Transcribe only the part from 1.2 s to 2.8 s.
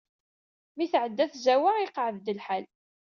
tzawwa, iqeɛɛed lḥal.